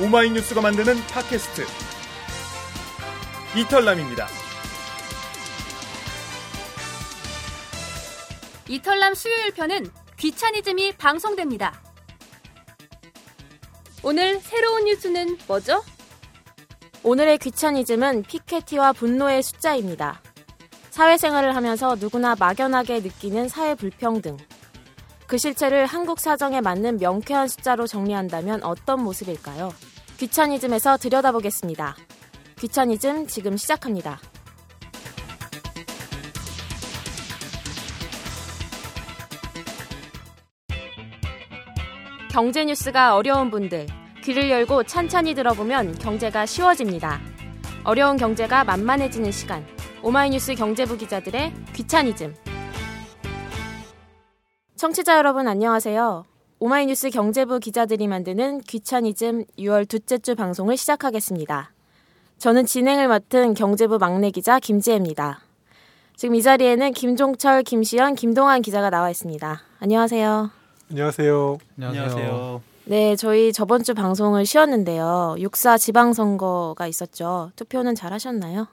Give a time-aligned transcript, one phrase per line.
[0.00, 1.66] 오마이뉴스가 만드는 팟캐스트
[3.56, 4.26] 이털남입니다.
[8.68, 11.78] 이털남 수요일 편은 귀차니즘이 방송됩니다.
[14.02, 15.84] 오늘 새로운 뉴스는 뭐죠?
[17.02, 20.22] 오늘의 귀차니즘은 피케티와 분노의 숫자입니다.
[20.90, 24.38] 사회생활을 하면서 누구나 막연하게 느끼는 사회 불평등.
[25.32, 29.72] 그 실체를 한국 사정에 맞는 명쾌한 숫자로 정리한다면 어떤 모습일까요?
[30.18, 31.96] 귀차니즘에서 들여다보겠습니다.
[32.58, 34.20] 귀차니즘 지금 시작합니다.
[42.30, 43.86] 경제 뉴스가 어려운 분들,
[44.22, 47.22] 귀를 열고 찬찬히 들어보면 경제가 쉬워집니다.
[47.84, 49.66] 어려운 경제가 만만해지는 시간.
[50.02, 52.51] 오마이뉴스 경제부 기자들의 귀차니즘.
[54.82, 56.24] 청취자 여러분 안녕하세요.
[56.58, 61.70] 오마이뉴스 경제부 기자들이 만드는 귀차니즘 6월 둘째 주 방송을 시작하겠습니다.
[62.38, 65.38] 저는 진행을 맡은 경제부 막내 기자 김지혜입니다.
[66.16, 69.60] 지금 이 자리에는 김종철, 김시연, 김동환 기자가 나와 있습니다.
[69.78, 70.50] 안녕하세요.
[70.90, 71.58] 안녕하세요.
[71.80, 72.62] 안녕하세요.
[72.86, 75.36] 네, 저희 저번 주 방송을 쉬었는데요.
[75.38, 77.52] 6사 지방선거가 있었죠.
[77.54, 78.66] 투표는 잘 하셨나요?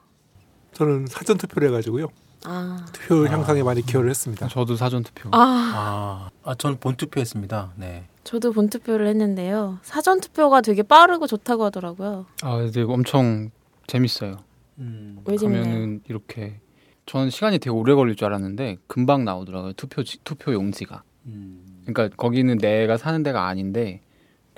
[0.74, 2.08] 저는 사전 투표를 해가지고요.
[2.46, 4.48] 아, 투표 향상에 많이 기여를 했습니다.
[4.48, 5.30] 저도 사전 투표.
[5.32, 7.74] 아, 아, 아 저는 본 투표했습니다.
[7.76, 8.08] 네.
[8.24, 9.80] 저도 본 투표를 했는데요.
[9.82, 12.26] 사전 투표가 되게 빠르고 좋다고 하더라고요.
[12.44, 13.50] 아, 근데 엄청
[13.88, 14.38] 재밌어요.
[14.78, 15.22] 음.
[15.26, 15.64] 왜 재밌나요?
[15.64, 16.60] 가면은 이렇게
[17.06, 19.74] 저는 시간이 되게 오래 걸릴 줄 알았는데 금방 나오더라고요.
[19.74, 21.04] 투표 투표 용지가.
[21.26, 21.84] 음.
[21.86, 24.02] 그러니까 거기는 내가 사는 데가 아닌데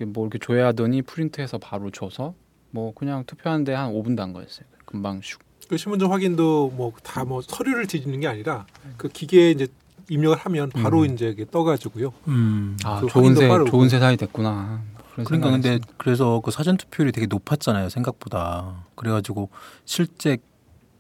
[0.08, 2.34] 뭐 이렇게 조회하더니 프린트해서 바로 줘서
[2.72, 4.66] 뭐 그냥 투표하는데 한 5분도 안 걸렸어요.
[4.86, 5.40] 금방 슉.
[5.72, 8.66] 그 신분증 확인도 뭐 다뭐 서류를 뒤지는 게 아니라
[8.98, 9.68] 그 기계에 이제
[10.10, 11.14] 입력을 하면 바로 음.
[11.14, 12.12] 이제 이게 떠가지고요.
[12.28, 12.76] 음.
[12.84, 13.48] 아, 그 좋은 세.
[13.48, 14.82] 좋은 세상이 됐구나.
[15.16, 17.88] 그러니까 근데 생각이 그래서 그 사전 투표율이 되게 높았잖아요.
[17.88, 18.84] 생각보다.
[18.96, 19.48] 그래가지고
[19.86, 20.40] 실제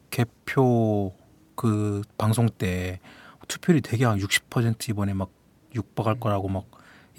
[0.09, 1.11] 개표
[1.55, 3.01] 그 방송 때
[3.49, 5.31] 투표율이 되게 한 60% 이번에 막
[5.75, 6.63] 육박할 거라고 막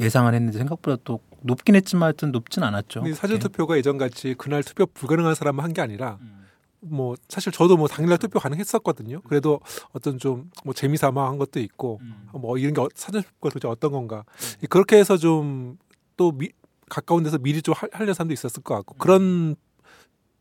[0.00, 3.04] 예상을 했는데 생각보다 또 높긴 했지만 하여튼 높진 않았죠.
[3.14, 3.38] 사전.
[3.40, 6.38] 투표가 예전 같이 그날 투표 불가능한 사람만 한 게 아니라 음.
[6.84, 9.20] 뭐 사실 저도 뭐 당일날 투표 가능했었거든요.
[9.22, 9.60] 그래도
[9.92, 12.28] 어떤 좀 뭐 재미삼아 한 것도 있고 음.
[12.32, 14.24] 뭐 이런 게 어- 사전 투표가 도대체 어떤 건가
[14.68, 15.76] 그렇게 해서 좀
[16.16, 16.32] 또
[16.90, 19.56] 가까운 데서 미리 좀 하- 하려는 사람도 있었을 것 같고 그런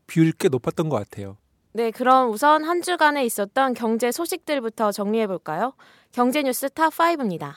[0.06, 1.38] 비율이 꽤 높았던 것 같아요.
[1.72, 5.72] 네, 그럼 우선 한 주간에 있었던 경제 소식들부터 정리해 볼까요?
[6.12, 7.54] 경제 뉴스 top 5입니다.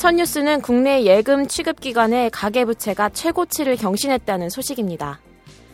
[0.00, 5.20] 첫 뉴스는 국내 예금 취급 기관의 가계부채가 최고치를 경신했다는 소식입니다.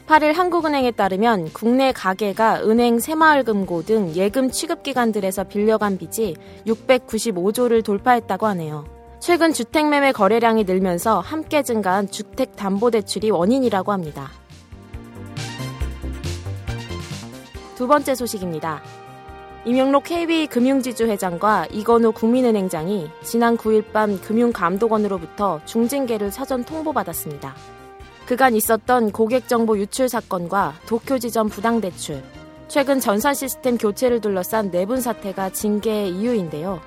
[0.08, 6.34] 8일 한국은행에 따르면 국내 가계가 은행 새마을금고 등 예금 취급 기관들에서 빌려간 빚이
[6.66, 8.84] 695조를 돌파했다고 하네요.
[9.20, 14.32] 최근 주택 매매 거래량이 늘면서 함께 증가한 주택 담보 대출이 원인이라고 합니다.
[17.76, 18.82] 두 번째 소식입니다.
[19.66, 27.52] 임영록 KB 금융지주 회장과 이건우 국민은행장이 지난 9일 밤 금융감독원으로부터 중징계를 사전 통보받았습니다.
[28.26, 32.22] 그간 있었던 고객정보 유출 사건과 도쿄 지점 부당대출,
[32.68, 36.80] 최근 전산 시스템 교체를 둘러싼 내분 사태가 징계의 이유인데요.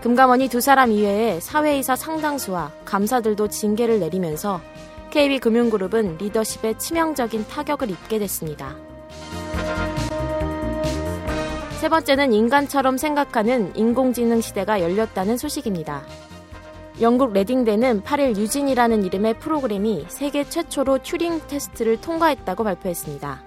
[0.00, 4.62] 금감원이 두 사람 이외에 사회이사 상당수와 감사들도 징계를 내리면서
[5.10, 8.87] KB금융그룹은 리더십에 치명적인 타격을 입게 됐습니다.
[11.78, 16.02] 세 번째는 인간처럼 생각하는 인공지능 시대가 열렸다는 소식입니다.
[17.00, 23.44] 영국 레딩대는 8일 유진이라는 이름의 프로그램이 세계 최초로 튜링 테스트를 통과했다고 발표했습니다.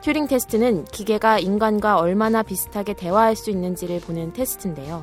[0.00, 5.02] 튜링 테스트는 기계가 인간과 얼마나 비슷하게 대화할 수 있는지를 보는 테스트인데요.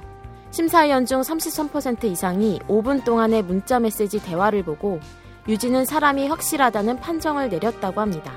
[0.52, 5.02] 심사위원 중 33% 이상이 5분 동안의 문자 메시지 대화를 보고
[5.50, 8.32] 유진은 사람이 확실하다는 판정을 내렸다고 합니다.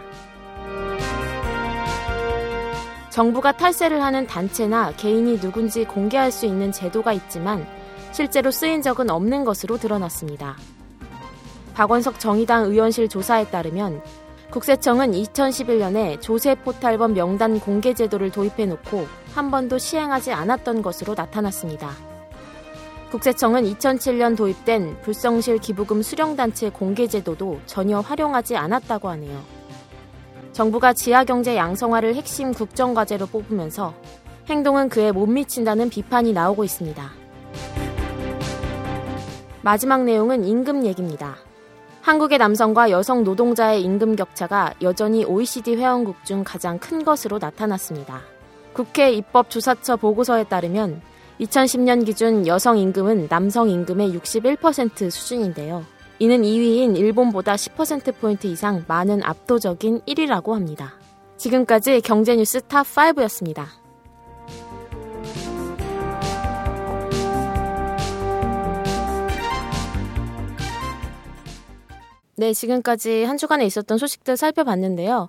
[3.21, 7.67] 정부가 탈세를 하는 단체나 개인이 누군지 공개할 수 있는 제도가 있지만
[8.13, 10.57] 실제로 쓰인 적은 없는 것으로 드러났습니다.
[11.75, 14.01] 박원석 정의당 의원실 조사에 따르면
[14.51, 21.91] 국세청은 2011년에 조세 포탈범 명단 공개 제도를 도입해 놓고 한 번도 시행하지 않았던 것으로 나타났습니다.
[23.11, 29.60] 국세청은 2007년 도입된 불성실 기부금 수령단체 공개 제도도 전혀 활용하지 않았다고 하네요.
[30.53, 33.95] 정부가 지하경제 양성화를 핵심 국정과제로 뽑으면서
[34.49, 37.11] 행동은 그에 못 미친다는 비판이 나오고 있습니다.
[39.63, 41.37] 마지막 내용은 임금 얘기입니다.
[42.03, 48.23] 한국의 남성과 여성 노동자의 임금 격차가 여전히 OECD 회원국 중 가장 큰 것으로 나타났습니다.
[48.73, 51.03] 국회 입법조사처 보고서에 따르면
[51.41, 55.85] 2010년 기준 여성 임금은 남성 임금의 61% 수준인데요.
[56.23, 60.93] 이는 2위인 일본보다 10%포인트 이상 많은 압도적인 1위라고 합니다.
[61.39, 63.65] 지금까지 경제뉴스 탑5였습니다.
[72.37, 75.29] 네, 지금까지 한 주간에 있었던 소식들 살펴봤는데요.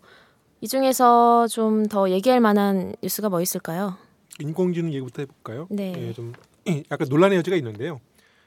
[0.62, 3.96] 이 중에서 좀 더 얘기할 만한 뉴스가 뭐 있을까요?
[4.40, 5.68] 인공지능 얘기부터 해볼까요?
[5.70, 5.94] 네.
[5.98, 6.34] 예, 좀
[6.92, 8.00] 약간 논란의 여지가 있는데요.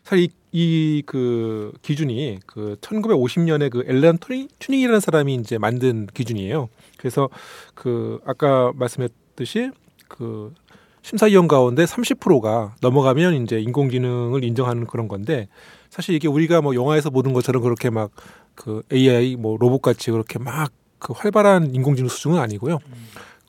[0.04, 6.68] 사실 이그 기준이 그 1950년에 그 앨런 투닝, 투닝이라는 사람이 이제 만든 기준이에요.
[6.98, 7.28] 그래서
[7.74, 9.70] 그 아까 말씀했듯이
[10.06, 10.54] 그
[11.02, 15.48] 심사위원 가운데 30%가 넘어가면 이제 인공지능을 인정하는 그런 건데
[15.90, 18.10] 사실 이게 우리가 뭐 영화에서 보는 것처럼 그렇게 막
[18.54, 20.72] 그 AI 뭐 로봇 같이 그렇게 막
[21.04, 22.78] 그 활발한 인공지능 수준은 아니고요.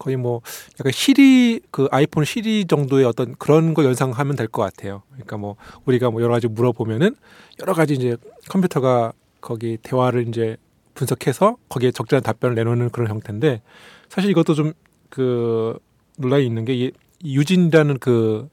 [0.06, 0.42] 거의 뭐
[0.80, 5.02] 약간 시리 그 아이폰 시리 정도의 어떤 그런 걸 연상하면 될 것 같아요.
[5.14, 5.56] 그러니까 뭐
[5.86, 7.16] 우리가 뭐 여러 가지 물어보면은
[7.62, 8.16] 여러 가지 이제
[8.50, 10.58] 컴퓨터가 거기 대화를 이제
[10.94, 13.62] 분석해서 거기에 적절한 답변을 내놓는 그런 형태인데
[14.10, 14.74] 사실 이것도 좀
[15.16, 15.80] 그
[16.18, 16.92] 논란이 있는 게이
[17.24, 18.50] 유진이라는 그,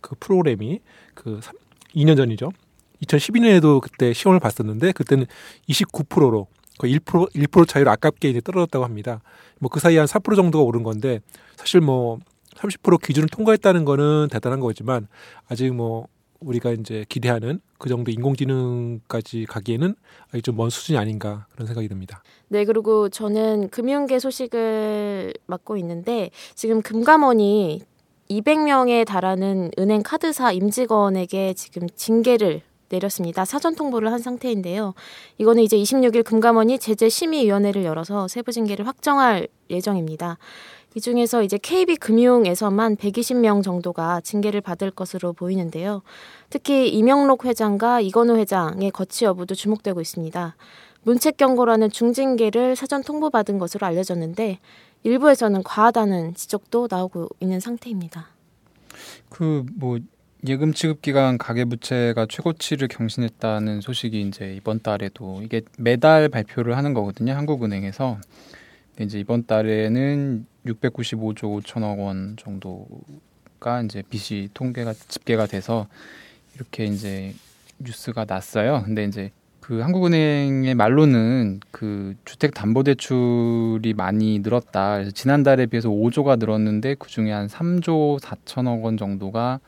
[0.00, 0.78] 그 프로그램이
[1.14, 1.40] 그
[1.94, 2.52] 2년 전이죠.
[3.02, 5.26] 2012년에도 그때 시험을 봤었는데 그때는
[5.68, 6.46] 29%로
[6.78, 9.20] 거의 1% 1% 차이로 아깝게 이제 떨어졌다고 합니다.
[9.60, 11.20] 뭐 그 사이에 한 4% 정도가 오른 건데
[11.56, 12.18] 사실 뭐
[12.56, 15.08] 30% 기준을 통과했다는 거는 대단한 거지만
[15.48, 16.06] 아직 뭐
[16.40, 19.94] 우리가 이제 기대하는 그 정도 인공지능까지 가기에는
[20.30, 22.22] 아직 좀 먼 수준이 아닌가 그런 생각이 듭니다.
[22.48, 27.82] 네, 그리고 저는 금융계 소식을 맡고 있는데 지금 금감원이
[28.30, 32.62] 200명에 달하는 은행 카드사 임직원에게 지금 징계를
[32.94, 33.44] 내렸습니다.
[33.44, 34.94] 사전 통보를 한 상태인데요.
[35.38, 40.38] 이거는 이제 26일 금감원이 제재 심의위원회를 열어서 세부 징계를 확정할 예정입니다.
[40.96, 46.02] 이 중에서 이제 KB 금융에서만 120명 정도가 징계를 받을 것으로 보이는데요.
[46.50, 50.56] 특히 이명록 회장과 이건우 회장의 거치 여부도 주목되고 있습니다.
[51.02, 54.60] 문책 경고라는 중징계를 사전 통보받은 것으로 알려졌는데
[55.02, 58.28] 일부에서는 과하다는 지적도 나오고 있는 상태입니다.
[59.28, 59.98] 그 뭐
[60.46, 66.92] 예금 지급 기간 가계 부채가 최고치를 경신했다는 소식이 이제 이번 달에도 이게 매달 발표를 하는
[66.92, 67.32] 거거든요.
[67.32, 68.18] 한국은행에서.
[69.00, 75.86] 이제 이번 달에는 695조 5천억 원 정도가 이제 빚이 통계가 집계가 돼서
[76.54, 77.32] 이렇게 이제
[77.78, 78.82] 뉴스가 났어요.
[78.84, 79.30] 근데 이제
[79.60, 84.96] 그 한국은행의 말로는 그 주택 담보 대출이 많이 늘었다.
[84.96, 89.60] 그래서 지난달에 비해서 5조가 늘었는데 그 중에 한 3조 4천억 원 정도가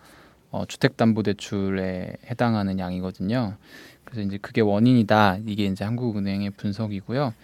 [0.57, 3.57] 어, 주택 담보 대출에 해당하는 양이거든요.
[4.05, 5.39] 그래서 이제 그게 원인이다.
[5.47, 7.35] 이게 이제 한국은행의 분석이고요.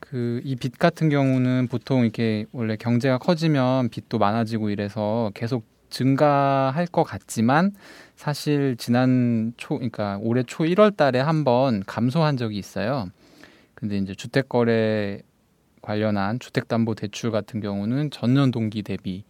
[0.00, 6.86] 그 이 빚 같은 경우는 보통 이렇게 원래 경제가 커지면 빚도 많아지고 이래서 계속 증가할
[6.86, 7.72] 것 같지만
[8.16, 13.08] 사실 지난 초 그러니까 올해 초 1월 달에 한번 감소한 적이 있어요.
[13.74, 15.20] 근데 이제 주택 거래
[15.80, 19.24] 관련한 주택 담보 대출 같은 경우는 전년 동기 대비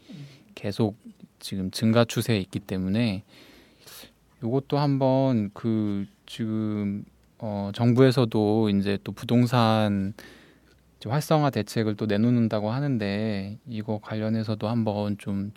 [0.56, 0.96] 계속
[1.40, 3.24] 지금 증가 추세에 있기 때문에
[4.44, 7.04] 이것도 한번 그 지금
[7.38, 10.14] 어 정부에서도 이제 또 부동산
[11.04, 15.52] 활성화 대책을 또 내놓는다고 하는데 이거 관련해서도 한번 좀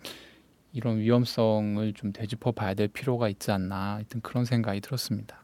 [0.71, 5.43] 이런 위험성을 좀 되짚어 봐야 될 필요가 있지 않나 하여튼 그런 생각이 들었습니다.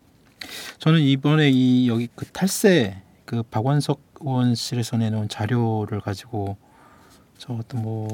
[0.80, 6.58] 저는 이번에 이 여기 그 탈세 그 박원석 의원실에서 내놓은 자료를 가지고
[7.40, 8.10] 저 어떤 뭐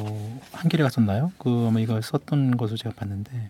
[0.51, 1.31] 한길에 갔었나요?
[1.39, 3.49] 그 아마 이걸 썼던 것으로 제가 봤는데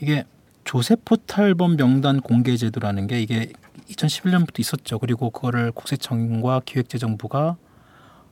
[0.00, 0.24] 이게
[0.62, 3.50] 조세포 탈범 명단 공개 제도라는 게 이게
[3.88, 5.00] 2011년부터 있었죠.
[5.00, 7.56] 그리고 그거를 국세청과 기획재정부가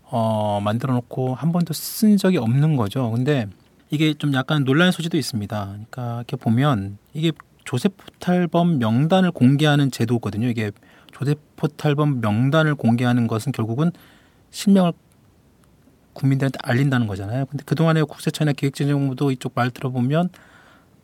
[0.05, 3.11] 어, 만들어 놓고 한 번도 쓴 적이 없는 거죠.
[3.11, 3.49] 근데
[3.91, 5.67] 이게 좀 약간 논란의 소지도 있습니다.
[5.67, 7.33] 그러니까 이렇게 보면 이게
[7.65, 10.47] 조세포탈범 명단을 공개하는 제도거든요.
[10.47, 10.71] 이게
[11.11, 13.91] 조세포탈범 명단을 공개하는 것은 결국은
[14.51, 14.93] 실명을
[16.19, 17.47] 국민들한테 알린다는 거잖아요.
[17.47, 20.31] 근데 그동안에 국세청이나 기획재정부도 이쪽 말 들어보면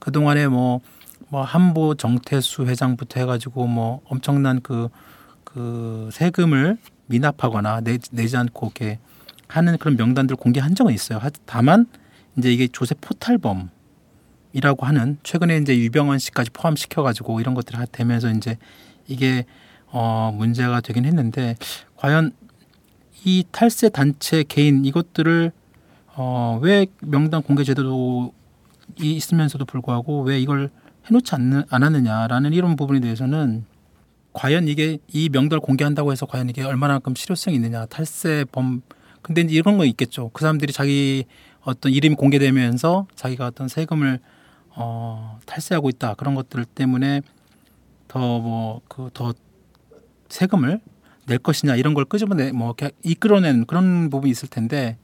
[0.01, 0.81] 그동안에 뭐,
[1.29, 4.89] 뭐, 한보 정태수 회장부터 해가지고 뭐 엄청난 그,
[5.45, 8.99] 그 세금을 미납하거나 내, 내지 않고 이렇게
[9.47, 11.21] 하는 그런 명단들을 공개한 적은 있어요.
[11.47, 11.87] 다만
[12.37, 13.71] 이제 이게 조세 포탈범
[14.53, 18.57] 이라고 하는 최근에 이제 유병헌 씨까지 포함시켜 가지고 이런 것들이 되면서 이제
[19.07, 19.45] 이게
[19.87, 21.57] 어 문제가 되긴 했는데
[21.97, 22.33] 과연
[23.25, 25.53] 이 탈세 단체 개인 이것들을
[26.17, 28.33] 어 왜 명단 공개 제도도
[29.01, 30.71] 있으면서도 불구하고 왜 이걸
[31.07, 33.65] 해놓지 않는, 않았느냐라는 이런 부분에 대해서는
[34.33, 38.83] 과연 이게 이 명단을 공개한다고 해서 과연 이게 얼마나큼 실효성이 있느냐 탈세범
[39.23, 40.31] 근데 이런 거 있겠죠.
[40.33, 41.25] 그 사람들이 자기
[41.63, 44.21] 어떤 이름이 공개되면서 자기가 어떤 세금을
[44.77, 46.15] 어, 탈세하고 있다.
[46.15, 47.23] 그런 것들 때문에
[48.09, 49.33] 더 뭐 그 더
[50.29, 50.81] 세금을
[51.27, 54.97] 낼 것이냐 이런 걸 끄집어내 뭐 이끌어낸 그런 부분이 있을 텐데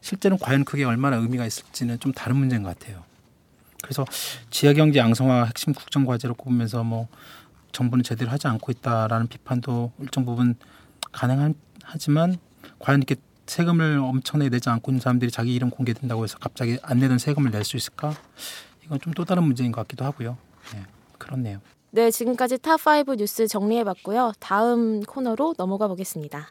[0.00, 3.02] 실제는 과연 그게 얼마나 의미가 있을지는 좀 다른 문제인 것 같아요.
[3.82, 4.04] 그래서
[4.50, 7.08] 지하경제 양성화 핵심 국정 과제로 꼽으면서 뭐
[7.72, 10.54] 정부는 제대로 하지 않고 있다라는 비판도 일정 부분
[11.12, 12.36] 가능하지만
[12.78, 13.16] 과연 이렇게
[13.46, 17.64] 세금을 엄청나게 내지 않고 있는 사람들이 자기 이름 공개된다고 해서 갑자기 안 내던 세금을 낼
[17.64, 18.14] 수 있을까?
[18.84, 20.36] 이건 좀 또 다른 문제인 것 같기도 하고요.
[20.74, 20.82] 네,
[21.18, 21.60] 그렇네요.
[21.96, 24.32] 네, 지금까지 top 5 뉴스 정리해봤고요.
[24.38, 26.48] 다음 코너로 넘어가 보겠습니다.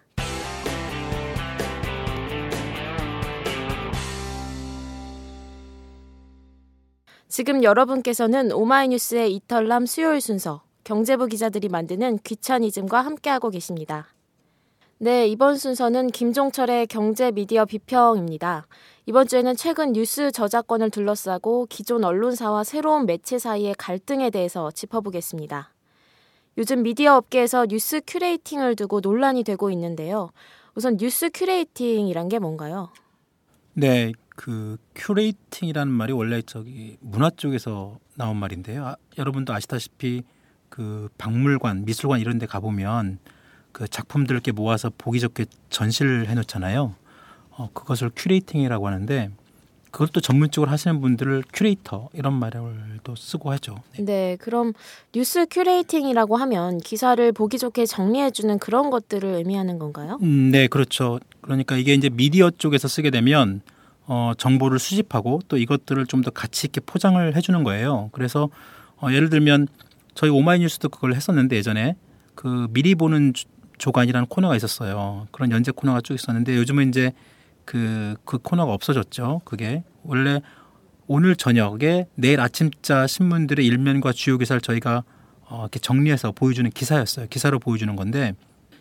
[7.28, 14.08] 지금 여러분께서는 오마이뉴스의 이털남 수요일 순서 경제부 기자들이 만드는 귀차니즘과 함께하고 계십니다.
[14.98, 18.66] 네, 이번 순서는 김종철의 경제 미디어 비평입니다.
[19.08, 25.70] 이번 주에는 최근 뉴스 저작권을 둘러싸고 기존 언론사와 새로운 매체 사이의 갈등에 대해서 짚어보겠습니다.
[26.58, 30.32] 요즘 미디어 업계에서 뉴스 curating을 두고 논란이 되고 있는데요.
[30.74, 32.90] 우선 뉴스 curating이란 게 뭔가요?
[33.74, 38.86] 네, 그 curating이라는 말이 원래 저기 문화 쪽에서 나온 말인데요.
[38.88, 40.24] 아, 여러분도 아시다시피
[40.70, 43.20] 그 박물관, 미술관 이런 데 가보면
[43.72, 46.96] 그 작품들을 이렇게 모아서 보기 좋게 전시를 해놓잖아요.
[47.58, 49.30] 어, 그것을 큐레이팅이라고 하는데
[49.92, 53.78] 그걸 또 전문적으로 하시는 분들을 큐레이터 이런 말을 또 쓰고 하죠.
[53.98, 54.04] 네.
[54.04, 54.74] 네, 그럼
[55.14, 60.20] 뉴스 큐레이팅이라고 하면 기사를 보기 좋게 정리해주는 그런 것들을 의미하는 건가요?
[60.22, 61.20] 음, 네, 그렇죠.
[61.40, 63.62] 그러니까 이게 이제 미디어 쪽에서 쓰게 되면
[64.06, 68.10] 어, 정보를 수집하고 또 이것들을 좀 더 가치 있게 포장을 해주는 거예요.
[68.12, 68.50] 그래서
[68.98, 69.68] 어, 예를 들면
[70.14, 71.96] 저희 오마이뉴스도 그걸 했었는데 예전에
[72.36, 73.32] 그 미리 보는
[73.78, 75.28] 조간이라는 코너가 있었어요.
[75.32, 77.14] 그런 연재 코너가 쭉 있었는데 요즘은 이제
[77.66, 79.42] 그, 그 코너가 없어졌죠.
[79.46, 80.42] 그게 원래
[81.08, 85.04] 오늘 저녁에 내일 아침자 신문들의 일면과 주요 기사를 저희가
[85.48, 87.28] 어, 이렇게 정리해서 보여주는 기사였어요.
[87.30, 88.34] 기사로 보여주는 건데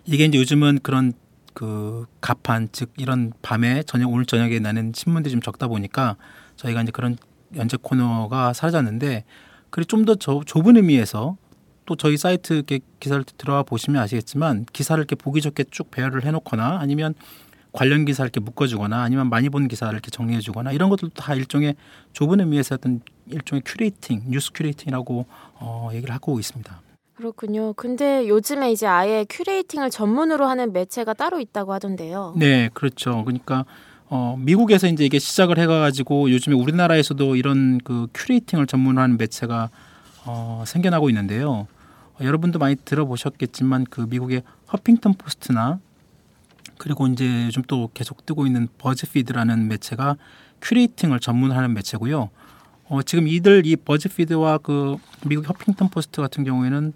[0.07, 1.13] 이게 이제 요즘은 그런
[1.53, 6.17] 그 가판 즉 이런 밤에 저녁 오늘 저녁에 나는 신문들이 좀 적다 보니까
[6.57, 7.17] 저희가 이제 그런
[7.57, 9.25] 연재 코너가 사라졌는데
[9.71, 11.37] 그리고 좀 더 좁은 의미에서
[11.87, 16.79] 또 저희 사이트 이렇게 기사를 들어와 보시면 아시겠지만 기사를 이렇게 보기 좋게 쭉 배열을 해놓거나
[16.81, 17.15] 아니면
[17.75, 21.75] 관련 기사를 이렇게 묶어주거나 아니면 많이 본 기사를 이렇게 정리해주거나 이런 것들도 다 일종의
[22.13, 25.27] 좁은 의미에서 어떤 일종의 큐레이팅, 뉴스 큐레이팅이라고
[25.57, 26.81] 어, 얘기를 하고 있습니다.
[27.17, 27.73] 그렇군요.
[27.73, 32.35] 근데 요즘에 이제 아예 큐레이팅을 전문으로 하는 매체가 따로 있다고 하던데요.
[32.37, 33.25] 네, 그렇죠.
[33.25, 33.65] 그러니까
[34.09, 39.71] 어, 미국에서 이제 이게 시작을 해가지고 요즘에 우리나라에서도 이런 그 큐레이팅을 전문화하는 매체가
[40.27, 41.67] 어, 생겨나고 있는데요.
[42.15, 45.81] 어, 여러분도 많이 들어보셨겠지만 그 미국의 허핑턴 포스트나
[46.85, 50.17] 그리고 이제 요즘 또 계속 뜨고 있는 버즈피드라는 매체가
[50.61, 52.29] 큐레이팅을 전문하는 매체고요.
[52.91, 56.93] 어, 지금 이들 이 버즈피드와 그 미국 허핑턴 포스트 같은 경우에는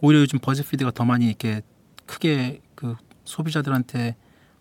[0.00, 1.62] 오히려 요즘 버즈피드가 더 많이 이렇게
[2.06, 4.14] 크게 그 소비자들한테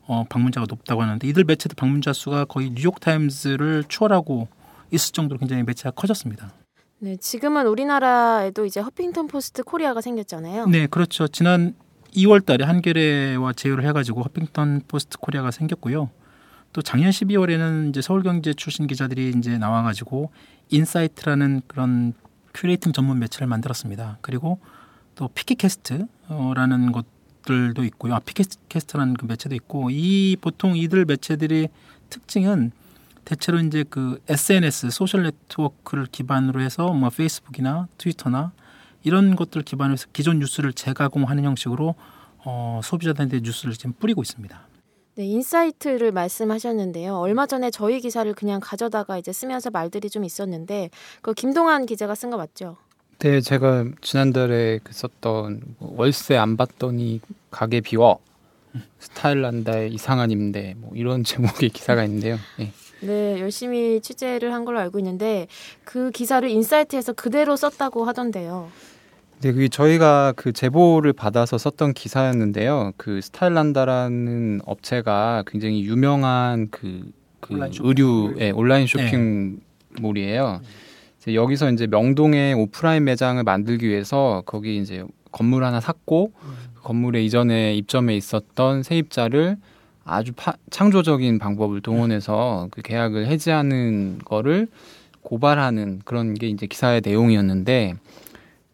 [0.07, 4.47] 어, 방문자가 높다고 하는데 이들 매체들 방문자 수가 거의 뉴욕 타임즈를 추월하고
[4.89, 6.51] 있을 정도로 굉장히 매체가 커졌습니다.
[6.97, 10.65] 네, 지금은 우리나라에도 이제 허핑턴 포스트 코리아가 생겼잖아요.
[10.65, 11.27] 네, 그렇죠.
[11.27, 11.75] 지난
[12.15, 16.09] 2월 달에 한겨레와 제휴를 해가지고 허핑턴 포스트 코리아가 생겼고요.
[16.73, 20.31] 또 작년 12월에는 이제 서울경제 출신 기자들이 이제 나와가지고
[20.69, 22.13] 인사이트라는 그런
[22.53, 24.17] 큐레이팅 전문 매체를 만들었습니다.
[24.21, 24.59] 그리고
[25.15, 28.15] 또 피키캐스트라는 것들도 있고요.
[28.15, 31.69] 아, 피키캐스트라는 그 매체도 있고 이 보통 이들 매체들의
[32.09, 32.71] 특징은
[33.23, 38.51] 대체로 이제 그 SNS 소셜 네트워크를 기반으로 해서 뭐 페이스북이나 트위터나
[39.05, 41.95] 이런 것들 기반으로 해서 기존 뉴스를 재가공하는 형식으로
[42.43, 44.67] 어, 소비자들한테 뉴스를 지금 뿌리고 있습니다.
[45.15, 47.15] 네, 인사이트를 말씀하셨는데요.
[47.15, 50.89] 얼마 전에 저희 기사를 그냥 가져다가 이제 쓰면서 말들이 좀 있었는데
[51.21, 52.77] 그 김동환 기자가 쓴 거 맞죠?
[53.19, 58.19] 네, 제가 지난달에 그 썼던 뭐 월세 안 받더니 가게 비워
[58.99, 62.37] 스타일 난다의 이상한 임대 뭐 이런 제목의 기사가 있는데요.
[62.57, 62.73] 네.
[63.01, 65.47] 네, 열심히 취재를 한 걸로 알고 있는데
[65.83, 68.69] 그 기사를 인사이트에서 그대로 썼다고 하던데요.
[69.45, 72.93] 네, 그 저희가 그 제보를 받아서 썼던 기사였는데요.
[72.97, 77.11] 그 스타일 난다라는 업체가 굉장히 유명한 그,
[77.41, 80.61] 그 온라인 의류 예, 온라인 쇼핑몰이에요.
[81.27, 81.35] 네.
[81.35, 86.31] 여기서 이제 명동에 오프라인 매장을 만들기 위해서 거기 이제 건물 하나 샀고
[86.73, 89.57] 그 건물에 이전에 입점해 있었던 세입자를
[90.05, 94.69] 아주 파, 창조적인 방법을 동원해서 그 계약을 해지하는 거를
[95.21, 97.93] 고발하는 그런 게 이제 기사의 내용이었는데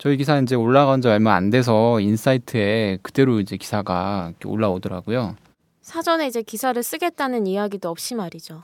[0.01, 5.35] 저희 기사 이제 올라간 지 얼마 안 돼서 인사이트에 그대로 이제 기사가 올라오더라고요.
[5.83, 8.63] 사전에 이제 기사를 쓰겠다는 이야기도 없이 말이죠.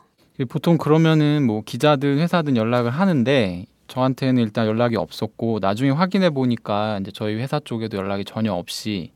[0.50, 7.12] 보통 그러면은 뭐 기자들 회사든 연락을 하는데 저한테는 일단 연락이 없었고 나중에 확인해 보니까 이제
[7.14, 9.12] 저희 회사 쪽에도 연락이 전혀 없이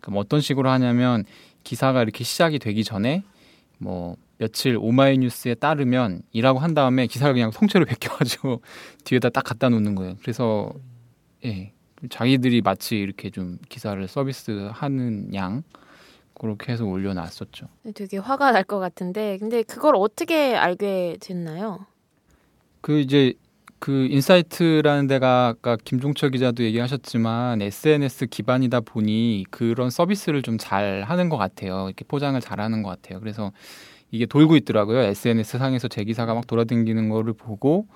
[0.00, 1.24] 그럼 어떤 식으로 하냐면
[1.64, 3.24] 기사가 이렇게 시작이 되기 전에
[3.78, 8.62] 뭐 며칠 오마이뉴스에 따르면 이라고 한 다음에 기사를 그냥 통째로 베껴가지고
[9.02, 10.14] 뒤에다 딱 갖다 놓는 거예요.
[10.22, 10.72] 그래서
[11.46, 11.72] 예
[12.10, 15.62] 자기들이 마치 이렇게 좀 기사를 서비스하는 양
[16.34, 17.68] 그렇게 해서 올려놨었죠.
[17.94, 21.86] 되게 화가 날 것 같은데 근데 그걸 어떻게 알게 됐나요?
[22.82, 23.32] 그 이제
[23.78, 31.28] 그 인사이트라는 데가 아까 김종철 기자도 얘기하셨지만 SNS 기반이다 보니 그런 서비스를 좀 잘 하는
[31.28, 31.86] 것 같아요.
[31.86, 33.20] 이렇게 포장을 잘 하는 것 같아요.
[33.20, 33.52] 그래서
[34.10, 34.98] 이게 돌고 있더라고요.
[35.00, 37.86] SNS 상에서 제 기사가 막 돌아다니는 거를 보고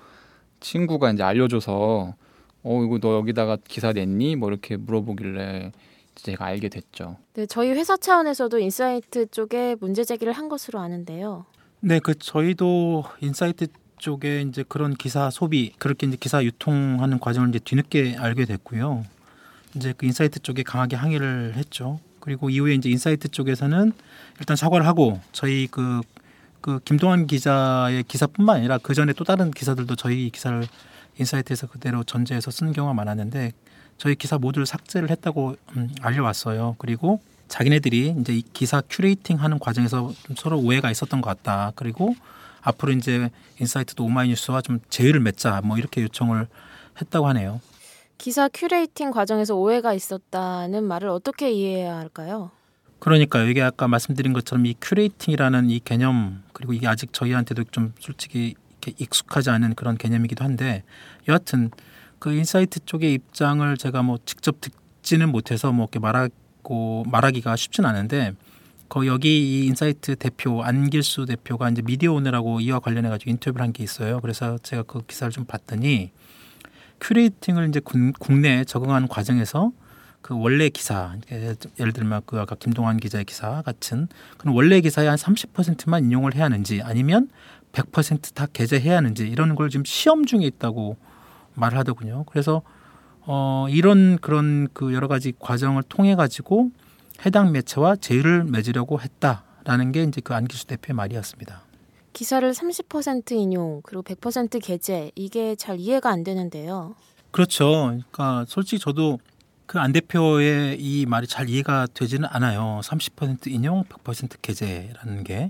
[0.59, 2.13] 친구가 이제 알려줘서
[2.63, 4.35] 어 이거 너 여기다가 기사 냈니?
[4.35, 5.71] 뭐 이렇게 물어보길래
[6.15, 7.17] 제가 알게 됐죠.
[7.33, 11.45] 네, 저희 회사 차원에서도 인사이트 쪽에 문제 제기를 한 것으로 아는데요.
[11.79, 17.59] 네, 그 저희도 인사이트 쪽에 이제 그런 기사 소비 그렇게 이제 기사 유통하는 과정을 이제
[17.59, 19.05] 뒤늦게 알게 됐고요.
[19.75, 21.99] 이제 그 인사이트 쪽에 강하게 항의를 했죠.
[22.19, 23.91] 그리고 이후에 이제 인사이트 쪽에서는
[24.39, 26.01] 일단 사과를 하고 저희 그,
[26.61, 30.67] 그 김동환 기자의 기사뿐만 아니라 그 전에 또 다른 기사들도 저희 기사를
[31.21, 33.51] 인사이트에서 그대로 전재해서 쓰는 경우가 많았는데
[33.97, 36.75] 저희 기사 모두를 삭제를 했다고 음, 알려왔어요.
[36.77, 41.71] 그리고 자기네들이 이제 이 기사 큐레이팅 하는 과정에서 좀 서로 오해가 있었던 것 같다.
[41.75, 42.15] 그리고
[42.61, 46.47] 앞으로 이제 인사이트도 오마이뉴스와 좀 제휴를 맺자 뭐 이렇게 요청을
[46.99, 47.61] 했다고 하네요.
[48.17, 52.51] 기사 큐레이팅 과정에서 오해가 있었다는 말을 어떻게 이해해야 할까요?
[52.99, 58.53] 그러니까 이게 아까 말씀드린 것처럼 이 큐레이팅이라는 이 개념 그리고 이게 아직 저희한테도 좀 솔직히
[58.97, 60.83] 익숙하지 않은 그런 개념이기도 한데
[61.27, 61.69] 여하튼
[62.19, 68.33] 그 인사이트 쪽의 입장을 제가 뭐 직접 듣지는 못해서 뭐 이렇게 말하고 말하기가 쉽진 않은데
[68.89, 73.71] 거 여기 이 인사이트 대표 안길수 대표가 이제 미디어 오늘하고 이와 관련해 가지고 인터뷰를 한
[73.71, 74.19] 게 있어요.
[74.19, 76.11] 그래서 제가 그 기사를 좀 봤더니
[76.99, 79.71] 큐레이팅을 이제 국내에 적응하는 과정에서
[80.21, 85.17] 그 원래 기사 예를 들면 그 아까 김동환 기자의 기사 같은 그런 원래 기사의 한
[85.17, 87.29] 30%만 인용을 해야 하는지 아니면
[87.71, 90.97] 100%다 게재해야 하는지 이런 걸 지금 시험 중에 있다고
[91.53, 92.25] 말을 하더군요.
[92.25, 92.61] 그래서
[93.21, 96.71] 어 이런 그런 그 여러 가지 과정을 통해 가지고
[97.25, 101.61] 해당 매체와 제휴를 맺으려고 했다라는 게 이제 그 안기수 대표의 말이었습니다.
[102.13, 106.95] 기사를 30% 인용 그리고 100% 게재 이게 잘 이해가 안 되는데요.
[107.31, 107.69] 그렇죠.
[107.85, 109.19] 그러니까 솔직히 저도
[109.71, 112.81] 그 안 대표의 이 말이 잘 이해가 되지는 않아요.
[112.83, 115.49] 30% 인용, 100% 게재라는 게.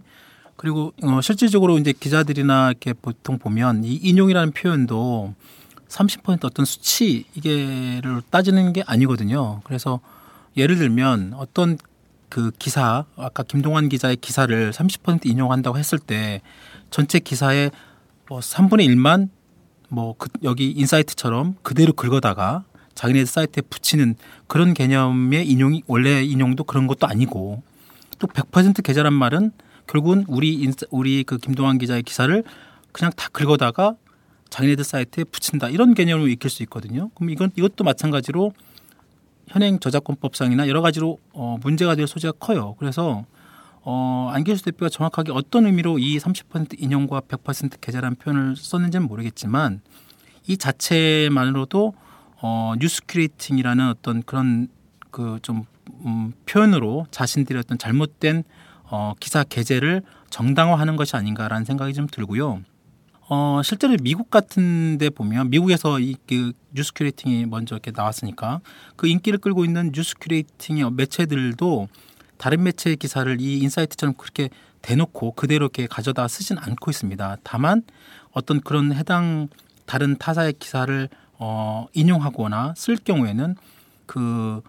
[0.56, 5.34] 그리고 어, 실질적으로 이제 기자들이나 이렇게 보통 보면 이 인용이라는 표현도
[5.88, 9.62] 30% 어떤 수치 이게를 따지는 게 아니거든요.
[9.64, 10.00] 그래서
[10.58, 11.78] 예를 들면 어떤
[12.30, 16.42] 그 기사 아까 김동환 기자의 기사를 30% 인용한다고 했을 때
[16.90, 17.72] 전체 기사의
[18.30, 19.30] 뭐 3분의 1만
[19.90, 22.64] 뭐 그 여기 인사이트처럼 그대로 긁어다가
[22.96, 24.16] 자기네 사이트에 붙이는
[24.48, 27.62] 그런 개념의 인용이 원래 인용도 그런 것도 아니고
[28.20, 29.52] 또 100% 계좌란 말은
[29.92, 32.44] 결국은 우리 인사, 우리 그 김동환 기자의 기사를
[32.94, 33.96] 그냥 다 긁어다가
[34.50, 37.10] 자기네들 사이트에 붙인다 이런 개념으로 익힐 수 있거든요.
[37.16, 38.54] 그럼 이건 이것도 마찬가지로
[39.48, 42.76] 현행 저작권법상이나 여러 가지로 어, 문제가 될 소지가 커요.
[42.80, 43.26] 그래서
[43.82, 49.82] 어, 안길수 대표가 정확하게 어떤 의미로 이 30% 인용과 100% 게재라는 표현을 썼는지는 모르겠지만
[50.48, 51.94] 이 자체만으로도
[52.42, 54.70] 어, 뉴스 curating이라는 어떤 그런
[55.10, 55.66] 그 좀
[56.06, 58.44] 음, 표현으로 자신들의 어떤 잘못된
[58.92, 62.62] 어, 기사 게재를 정당화하는 것이 아닌가라는 생각이 좀 들고요.
[63.30, 68.62] 어, 실제로 미국 같은 데 보면 미국에서 이 그 뉴스 curating이 먼저 이렇게 나왔으니까
[68.96, 71.88] 그 인기를 끌고 있는 뉴스 curating의 매체들도
[72.38, 74.50] 다른 매체의 기사를 이 인사이트처럼 그렇게
[74.82, 77.38] 대놓고 그대로 이렇게 가져다 쓰진 않고 있습니다.
[77.44, 77.84] 다만
[78.32, 79.48] 어떤 그런 해당
[79.86, 83.56] 다른 타사의 기사를 어, 인용하거나 쓸 경우에는
[84.06, 84.62] 그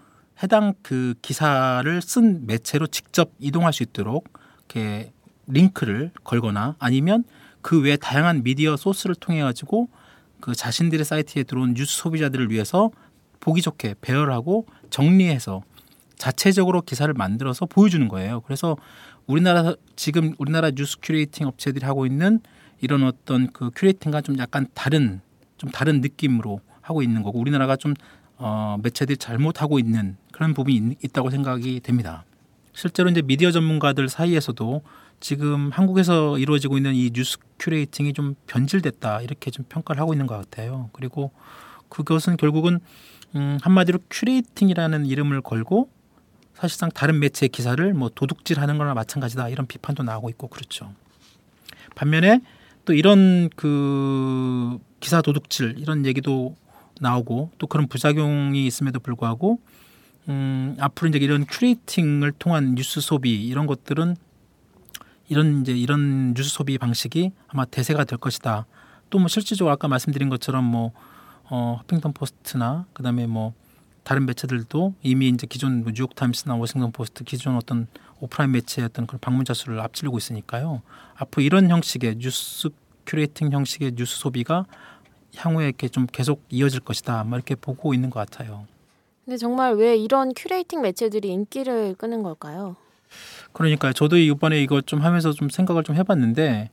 [0.43, 4.29] 해당 그 기사를 쓴 매체로 직접 이동할 수 있도록
[4.69, 5.13] 이렇게
[5.47, 7.25] 링크를 걸거나 아니면
[7.61, 9.89] 그 외 다양한 미디어 소스를 통해 가지고
[10.41, 12.91] 그 자신들의 사이트에 들어온 뉴스 소비자들을 위해서
[13.39, 15.63] 보기 좋게 배열하고 정리해서
[16.17, 18.41] 자체적으로 기사를 만들어서 보여주는 거예요.
[18.43, 18.77] 그래서
[19.27, 22.41] 우리나라 지금 우리나라 뉴스 curating 업체들이 하고 있는
[22.81, 25.21] 이런 어떤 그 curating과 좀 약간 다른
[25.57, 27.95] 좀 다른 느낌으로 하고 있는 거고 우리나라가 좀
[28.43, 32.25] 어, 매체들이 잘못하고 있는 그런 부분이 있, 다고 생각이 됩니다.
[32.73, 34.83] 실제로 이제 미디어 전문가들 사이에서도
[35.21, 40.37] 지금 한국에서 이루어지고 있는 이 뉴스 curating이 좀 변질됐다 이렇게 좀 평가를 하고 있는 것
[40.37, 40.91] 같아요.
[40.93, 41.31] 그리고
[41.89, 42.81] 그것은 결국은
[43.37, 45.89] 음, 한마디로 curating이라는 이름을 걸고
[46.55, 50.93] 사실상 다른 매체의 기사를 뭐 도둑질하는 거나 마찬가지다 이런 비판도 나오고 있고 그렇죠.
[51.95, 52.41] 반면에
[52.85, 56.57] 또 이런 그 기사 도둑질 이런 얘기도
[57.03, 59.61] 나오고 또 그런 부작용이 있음에도 불구하고
[60.29, 64.17] 음, 앞으로 이제 이런 curating을 통한 뉴스 소비 이런 것들은
[65.29, 68.67] 이런 이제 이런 뉴스 소비 방식이 아마 대세가 될 것이다.
[69.11, 70.93] 또 뭐 실질적으로 아까 말씀드린 것처럼 뭐
[71.51, 73.53] 어, 허핑턴 포스트나 그다음에 뭐
[74.05, 77.89] 다른 매체들도 이미 이제 기존 뭐 뉴욕 타임스나 워싱턴 포스트 기존 어떤
[78.21, 80.83] 오프라인 매체의 어떤 그런 방문자 수를 앞지르고 있으니까요.
[81.17, 82.71] 앞으로 이런 형식의 뉴스
[83.07, 84.65] curating 형식의 뉴스 소비가
[85.37, 87.25] 향후에 이렇게 좀 계속 이어질 것이다.
[87.25, 88.67] 뭐 이렇게 보고 있는 것 같아요.
[89.25, 92.77] 근데 정말 왜 이런 curating 매체들이 인기를 끄는 걸까요?
[93.53, 93.93] 그러니까요.
[93.93, 96.71] 저도 이번에 이거 좀 하면서 좀 생각을 좀 해봤는데,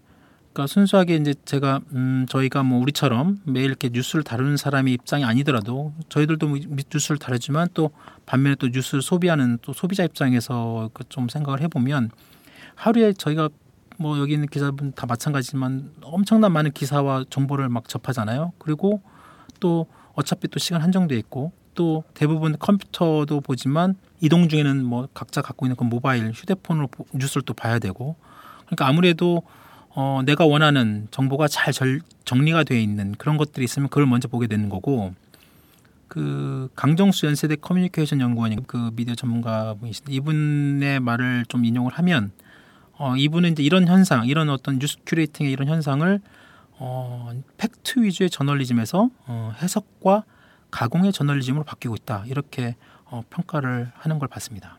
[0.51, 5.93] 그러니까 순수하게 이제 제가 음 저희가 뭐 우리처럼 매일 이렇게 뉴스를 다루는 사람이 입장이 아니더라도
[6.09, 6.57] 저희들도 뭐
[6.91, 7.91] 뉴스를 다루지만 또
[8.25, 12.09] 반면에 또 뉴스를 소비하는 또 소비자 입장에서 그좀 생각을 해보면
[12.73, 13.49] 하루에 저희가
[13.99, 18.53] 뭐 여기 있는 기자분 다 마찬가지지만 엄청난 많은 기사와 정보를 막 접하잖아요.
[18.57, 19.01] 그리고
[19.59, 25.65] 또 어차피 또 시간 한정돼 있고 또 대부분 컴퓨터도 보지만 이동 중에는 뭐 각자 갖고
[25.65, 28.15] 있는 그 모바일 휴대폰으로 뉴스를 또 봐야 되고
[28.67, 29.43] 그러니까 아무래도
[29.89, 34.47] 어 내가 원하는 정보가 잘 절, 정리가 되어 있는 그런 것들이 있으면 그걸 먼저 보게
[34.47, 35.13] 되는 거고
[36.07, 42.31] 그 강정수 연세대 커뮤니케이션 연구원이 그 미디어 전문가분이신데 이분의 말을 좀 인용을 하면
[42.99, 46.19] 어 이분은 이제 이런 현상 이런 어떤 뉴스 curating의 이런 현상을
[46.79, 50.25] 어 팩트 위주의 저널리즘에서 어 해석과
[50.69, 54.77] 가공의 저널리즘으로 바뀌고 있다 이렇게 어, 평가를 하는 걸 봤습니다.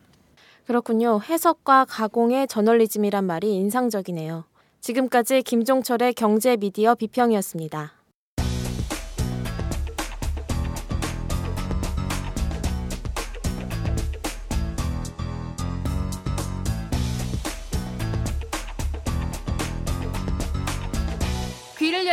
[0.67, 1.21] 그렇군요.
[1.21, 4.45] 해석과 가공의 저널리즘이란 말이 인상적이네요.
[4.81, 8.00] 지금까지 김종철의 경제 미디어 비평이었습니다.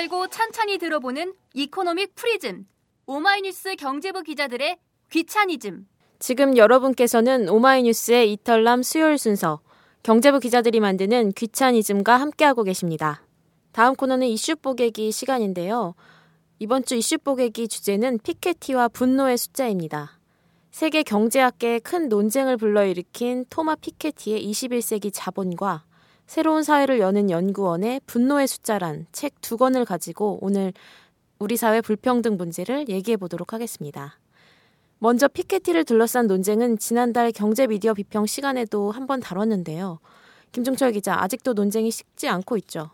[0.07, 2.65] 열고 찬찬히 들어보는 economic 프리즘.
[3.05, 4.77] 오마이뉴스 경제부 기자들의
[5.11, 5.85] 귀차니즘.
[6.19, 9.59] 지금 여러분께서는 오마이뉴스의 이털남 수요일 순서
[10.03, 13.21] 경제부 기자들이 만드는 귀차니즘과 함께하고 계십니다.
[13.73, 15.93] 다음 코너는 이슈 뽀개기 시간인데요.
[16.59, 20.19] 이번 주 이슈 뽀개기 주제는 피케티와 분노의 숫자입니다.
[20.71, 25.83] 세계 경제학계에 큰 논쟁을 불러일으킨 토마 피케티의 21세기 자본과
[26.27, 30.73] 새로운 사회를 여는 연구원의 분노의 숫자란 책 두 권을 가지고 오늘
[31.39, 34.17] 우리 사회 불평등 문제를 얘기해 보도록 하겠습니다.
[34.99, 39.99] 먼저 피케티를 둘러싼 논쟁은 지난달 경제 미디어 비평 시간에도 한번 다뤘는데요.
[40.51, 42.89] 김종철 기자, 아직도 논쟁이 식지 않고 있죠.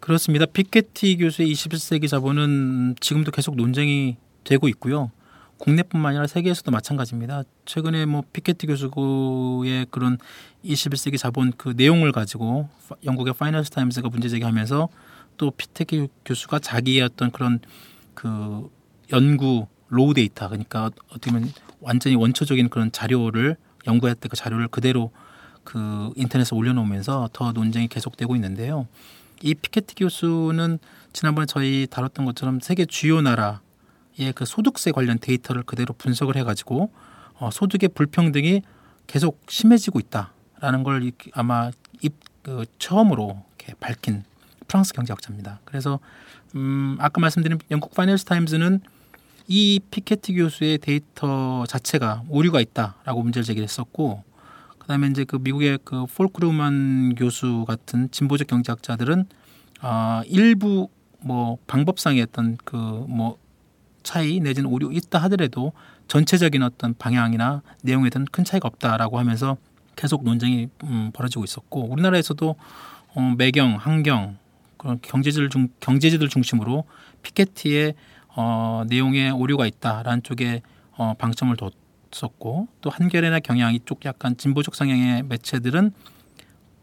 [0.00, 0.46] 그렇습니다.
[0.46, 5.10] 피케티 교수의 21세기 자본은 지금도 계속 논쟁이 되고 있고요.
[5.58, 7.42] 국내뿐만 아니라 세계에서도 마찬가지입니다.
[7.64, 10.18] 최근에 뭐 피케티 교수의 그런
[10.64, 12.68] 21세기 자본 그 내용을 가지고
[13.04, 14.88] 영국의 파이낸스 타임스가 문제 제기하면서
[15.36, 17.60] 또 피테키 교수가 자기의 어떤 그런
[18.14, 18.70] 그
[19.12, 25.10] 연구 raw data 그러니까 어떻게 보면 완전히 원초적인 그런 자료를 연구했던 그 자료를 그대로
[25.64, 28.86] 그 인터넷에 올려놓으면서 더 논쟁이 계속되고 있는데요.
[29.42, 30.78] 이 피케티 교수는
[31.12, 33.58] 지난번에 저희 다뤘던 것처럼 세계 주요 나라의
[34.34, 36.90] 그 소득세 관련 데이터를 그대로 분석을 해가지고
[37.34, 38.62] 어, 소득의 불평등이
[39.06, 44.24] 계속 심해지고 있다라는 걸 아마 입, 그 처음으로 이렇게 밝힌
[44.68, 45.60] 프랑스 경제학자입니다.
[45.64, 46.00] 그래서
[46.54, 48.80] 음, 아까 말씀드린 영국 파이낸스 타임즈는
[49.48, 54.24] 이 피케티 교수의 데이터 자체가 오류가 있다라고 문제를 제기했었고
[54.78, 59.26] 그다음에 이제 그 미국의 그 폴 크루그먼 교수 같은 진보적 경제학자들은
[59.80, 60.88] 아 일부
[61.20, 63.38] 뭐 방법상의 어떤 그 뭐
[64.06, 65.72] 차이 내지는 오류 있다 하더라도
[66.06, 69.56] 전체적인 어떤 방향이나 내용에 대한 큰 차이가 없다라고 하면서
[69.96, 72.54] 계속 논쟁이 음, 벌어지고 있었고 우리나라에서도
[73.14, 74.38] 어, 매경, 환경
[74.76, 76.84] 그런 경제지들 중 경제지들 중심으로
[77.22, 77.94] 피케티의
[78.36, 80.62] 어, 내용에 오류가 있다라는 쪽에
[80.96, 81.56] 어, 방점을
[82.12, 85.90] 뒀었고 또 한겨레나 경향 이쪽 약간 진보적 성향의 매체들은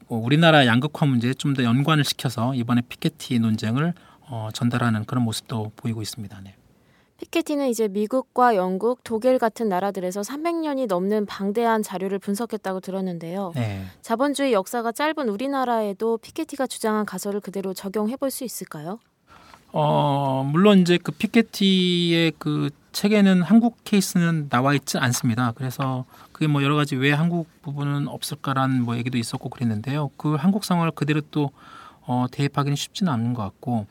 [0.09, 3.93] 어, 우리나라 양극화 문제에 좀 더 연관을 시켜서 이번에 피케티 논쟁을
[4.27, 6.41] 어, 전달하는 그런 모습도 보이고 있습니다.
[6.43, 6.55] 네.
[7.23, 13.53] 피케티는 이제 미국과 영국, 독일 같은 나라들에서 300년이 넘는 방대한 자료를 분석했다고 들었는데요.
[13.55, 13.85] 네.
[14.01, 18.97] 자본주의 역사가 짧은 우리나라에도 피케티가 주장한 가설을 그대로 적용해 볼 수 있을까요?
[19.71, 25.51] 어, 물론 이제 그 피케티의 그 책에는 한국 케이스는 나와 있지 않습니다.
[25.55, 30.09] 그래서 그게 뭐 여러 가지 왜 한국 부분은 없을까라는 뭐 얘기도 있었고 그랬는데요.
[30.17, 31.51] 그 한국 상황을 그대로 또
[32.01, 33.85] 어, 대입하기는 쉽지는 않은 것 같고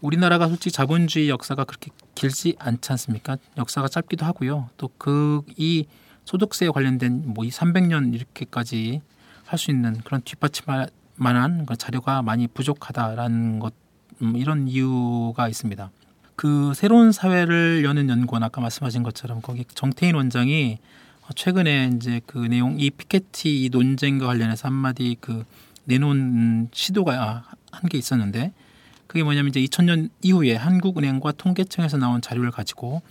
[0.00, 3.36] 우리나라가 솔직히 자본주의 역사가 그렇게 길지 않지 않습니까?
[3.56, 4.68] 역사가 짧기도 하고요.
[4.78, 5.86] 또 그 이
[6.24, 9.00] 소득세에 관련된 뭐 이 300년 이렇게까지
[9.46, 13.74] 할 수 있는 그런 뒷받침할 만한 자료가 많이 부족하다라는 것
[14.22, 15.90] 음, 이런 이유가 있습니다.
[16.36, 20.78] 그 새로운 사회를 여는 연구원 아까 말씀하신 것처럼 거기 정태인 원장이
[21.34, 25.44] 최근에 이제 그 내용 이 피케티 이 논쟁과 관련해서 한마디 그
[25.84, 28.52] 내놓은 시도가 한 게 있었는데
[29.10, 33.02] 그게 뭐냐면 이제 2000년 이후에 한국은행과 통계청에서 나온 자료를 가지고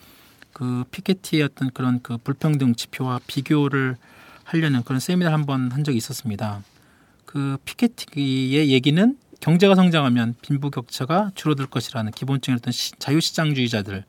[0.53, 3.97] 그 피케티의 어떤 그런 그 불평등 지표와 비교를
[4.45, 6.63] 하려는 그런 세미나를 한번 한 적이 있었습니다.
[7.25, 14.05] 그 피케티의 얘기는 경제가 성장하면 빈부격차가 줄어들 것이라는 기본적인 어떤 시, 자유시장주의자들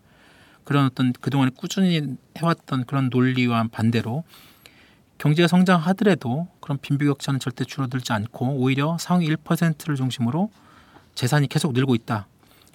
[0.63, 4.23] 그런 어떤 그동안에 꾸준히 해왔던 그런 논리와 반대로
[5.19, 10.53] 경제가 성장하더라도 그런 빈부격차는 절대 줄어들지 않고 오히려 상위 1%를 중심으로
[11.21, 12.27] 재산이 계속 늘고 있다.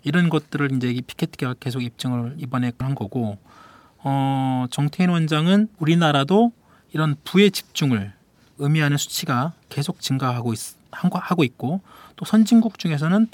[0.03, 3.39] 이런 것들을 이제 이 피케티가 계속 입증을 이번에 한 거고
[4.03, 6.51] 어, 정태인 원장은 우리나라도
[6.93, 8.13] 이런 부의 집중을
[8.59, 10.59] 의미하는 수치가 계속 증가하고 있,
[10.91, 11.81] 하고 있고
[12.17, 13.27] 또 선진국 중에서는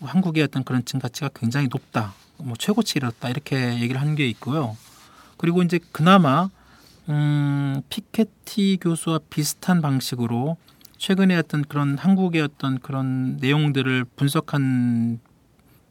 [0.00, 2.14] 한국의 어떤 그런 증가치가 굉장히 높다.
[2.38, 4.76] 뭐 최고치 이뤘다 이렇게 얘기를 한 게 있고요.
[5.36, 6.50] 그리고 이제 그나마
[7.08, 10.56] 음, 피케티 교수와 비슷한 방식으로
[10.98, 15.20] 최근에 어떤 그런 한국의 어떤 그런 내용들을 분석한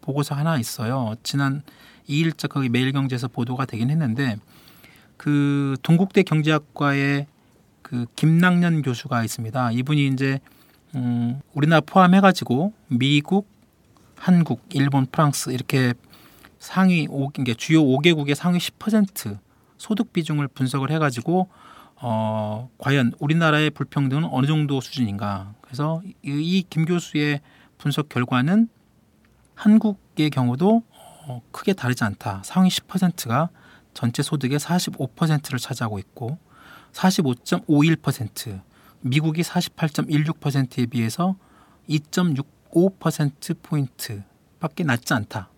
[0.01, 1.15] 보고서 하나 있어요.
[1.23, 1.63] 지난
[2.09, 4.37] 2일자 거기 매일경제에서 보도가 되긴 했는데
[5.17, 7.27] 그 동국대 경제학과의
[7.81, 9.71] 그 김낙년 교수가 있습니다.
[9.71, 10.39] 이분이 이제
[10.95, 13.47] 음, 우리나라 포함해 가지고 미국,
[14.17, 15.93] 한국, 일본, 프랑스 이렇게
[16.59, 19.37] 상위 5, 그러니까 주요 5개국의 상위 10%
[19.77, 21.49] 소득 비중을 분석을 해 가지고
[22.01, 25.53] 어, 과연 우리나라의 불평등은 어느 정도 수준인가.
[25.61, 27.41] 그래서 이김 교수의
[27.77, 28.69] 분석 결과는
[29.55, 30.83] 한국의 경우도
[31.27, 32.41] 어, 크게 다르지 않다.
[32.43, 33.49] 상위 10%가
[33.93, 36.37] 전체 소득의 45%를 차지하고 있고
[36.91, 38.61] 45.51%,
[39.01, 41.35] 미국이 48.16%에 비해서
[41.89, 45.49] 2.65% 포인트밖에 낮지 않다.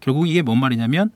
[0.00, 1.10] 결국 이게 뭔 말이냐면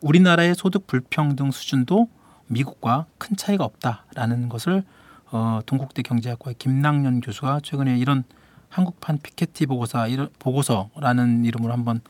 [0.00, 2.08] 우리나라의 소득 불평등 수준도
[2.48, 4.82] 미국과 큰 차이가 없다라는 것을
[5.30, 8.24] 어, 동국대 경제학과의 김낙년 교수가 최근에 이런
[8.68, 12.00] 한국판 피케티 보고서 이런 보고서라는 이름으로 한번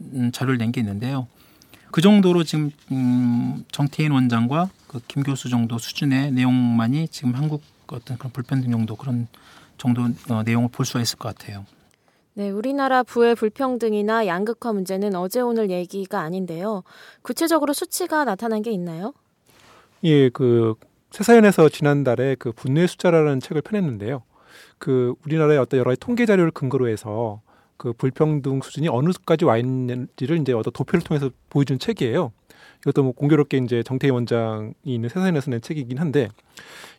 [0.00, 1.26] 음, 자료를 낸 게 있는데요.
[1.90, 8.18] 그 정도로 지금 음, 정태인 원장과 그 김 교수 정도 수준의 내용만이 지금 한국 어떤
[8.18, 9.28] 그런 불평등 정도 그런
[9.78, 11.64] 정도 어, 내용을 볼 수가 있을 것 같아요.
[12.34, 16.82] 네, 우리나라 부의 불평등이나 양극화 문제는 어제 오늘 얘기가 아닌데요.
[17.22, 19.14] 구체적으로 수치가 나타난 게 있나요?
[20.04, 20.74] 예, 그
[21.10, 24.22] 세사연에서 지난달에 그 분노의 숫자라는 책을 펴냈는데요.
[24.78, 27.40] 그 우리나라의 어떤 여러 통계 자료를 근거로 해서
[27.76, 32.32] 그 불평등 수준이 어느까지 와 있는지를 이제 어떤 도표를 통해서 보여준 책이에요.
[32.80, 36.28] 이것도 뭐 공교롭게 이제 정태희 원장이 있는 세상에서 낸 책이긴 한데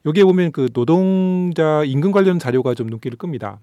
[0.05, 3.59] 여기에 보면 그 노동자 임금 관련 자료가 좀 눈길을 끕니다.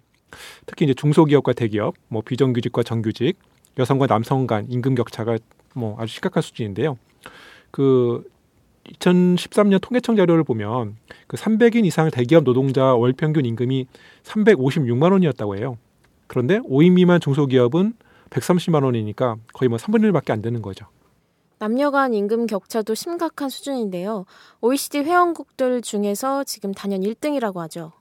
[0.66, 3.38] 특히 이제 중소기업과 대기업, 뭐 비정규직과 정규직,
[3.78, 5.38] 여성과 남성 간 임금 격차가
[5.74, 6.96] 뭐 아주 심각한 수준인데요.
[7.70, 8.24] 그
[8.84, 13.86] 2013년 통계청 자료를 보면 그 300인 이상 대기업 노동자 월 평균 임금이
[14.22, 15.78] 356만 원이었다고 해요.
[16.26, 17.94] 그런데 5인 미만 중소기업은
[18.30, 20.86] 130만 원이니까 거의 뭐 3분의 1밖에 안 되는 거죠.
[21.58, 24.26] 남녀 간 임금 격차도 심각한 수준인데요.
[24.60, 27.92] OECD 회원국들 중에서 지금 단연 1등이라고 하죠.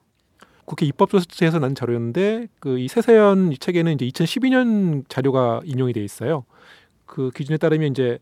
[0.65, 6.46] 국회 입법조사에서 난 자료였는데 그 이 세세연 이 책에는 이제 2012년 자료가 인용이 돼 있어요.
[7.06, 8.17] 그 기준에 따르면 이제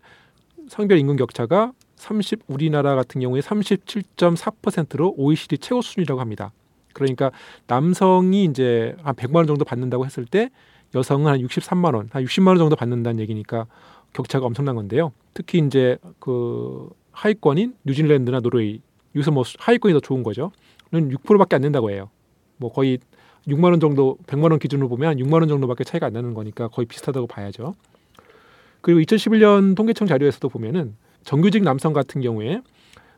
[0.67, 1.71] 성별 임금 격차가
[2.01, 6.51] 30 우리나라 같은 경우에 37.4%로 OECD 최고 수준이라고 합니다.
[6.93, 7.31] 그러니까
[7.67, 10.49] 남성이 이제 한 100만 원 정도 받는다고 했을 때
[10.95, 13.67] 여성은 한 63만 원, 한 60만 원 정도 받는다는 얘기니까
[14.13, 15.13] 격차가 엄청난 건데요.
[15.33, 18.81] 특히 이제 그 하위권인 뉴질랜드나 노르웨이
[19.15, 20.51] 여기서 뭐 하위권이 더 좋은 거죠.
[20.91, 22.09] 는 6%밖에 안 된다고 해요.
[22.57, 22.97] 뭐 거의
[23.47, 26.87] 6만 원 정도 100만 원 기준으로 보면 6만 원 정도밖에 차이가 안 나는 거니까 거의
[26.87, 27.75] 비슷하다고 봐야죠.
[28.81, 32.61] 그리고 2011년 통계청 자료에서도 보면은 정규직 남성 같은 경우에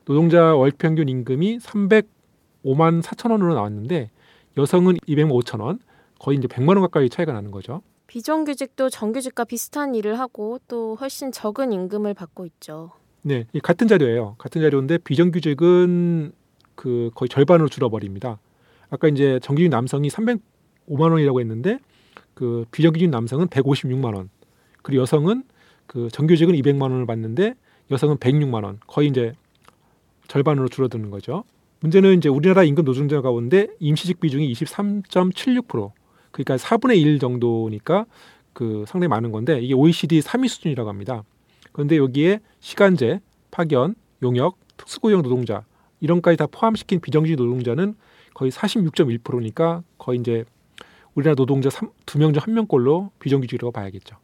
[0.06, 4.10] 노동자 월 평균 임금이 305만 4천 원으로 나왔는데
[4.58, 5.80] 여성은 200만 5천 원,
[6.20, 7.82] 거의 이제 100만 원 가까이 차이가 나는 거죠.
[8.08, 12.92] 비정규직도 정규직과 비슷한 일을 하고 또 훨씬 적은 임금을 받고 있죠.
[13.24, 14.36] 네, 같은 자료예요.
[14.38, 16.34] 같은 자료인데 비정규직은
[16.76, 18.40] 그 거의 절반으로 줄어버립니다.
[18.90, 21.80] 아까 이제 정규직 남성이 305만 원이라고 했는데
[22.34, 24.30] 그 비정규직 남성은 156만 원.
[24.82, 25.44] 그리고 여성은
[25.88, 27.56] 그 정규직은 200만 원을 받는데
[27.92, 28.80] 여성은 106만 원.
[28.88, 29.34] 거의 이제
[30.28, 31.44] 절반으로 줄어드는 거죠.
[31.82, 35.92] 문제는 이제 우리나라 임금 노동자 가운데 임시직 비중이 23.76%.
[36.32, 38.06] 그러니까 4분의 1 정도니까
[38.54, 41.24] 그 상당히 많은 건데 이게 OECD 3위 수준이라고 합니다.
[41.72, 43.20] 그런데 여기에 시간제,
[43.52, 45.64] 파견, 용역, 특수고용 노동자
[46.00, 47.96] 이런까지 다 포함시킨 비정규직 노동자는
[48.34, 50.46] 거의 46.1%니까 거의 이제
[51.14, 54.16] 우리나라 노동자 2명 중 1명꼴로 비정규직이라고 봐야겠죠.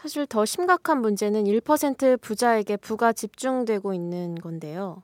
[0.00, 5.02] 사실 더 심각한 문제는 1% 부자에게 부가 집중되고 있는 건데요.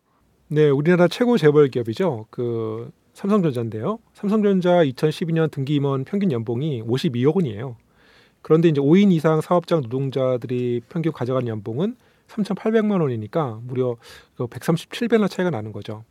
[0.49, 2.25] 네, 우리나라 최고 재벌 기업이죠.
[2.31, 3.99] 그 삼성전자인데요.
[4.15, 7.77] 삼성전자 2012년 등기 임원 평균 연봉이 52억 원이에요.
[8.41, 11.95] 그런데 이제 5인 이상 사업장 노동자들이 평균 가져간 연봉은
[12.29, 13.97] 3,800만 원이니까 무려
[14.39, 16.05] 137배나 그 차이가 나는 거죠.